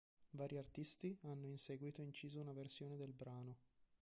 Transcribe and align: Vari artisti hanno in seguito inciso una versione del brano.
Vari 0.31 0.57
artisti 0.57 1.15
hanno 1.25 1.45
in 1.45 1.59
seguito 1.59 2.01
inciso 2.01 2.41
una 2.41 2.53
versione 2.53 2.95
del 2.97 3.13
brano. 3.13 3.57